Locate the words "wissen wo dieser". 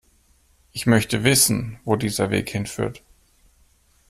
1.23-2.31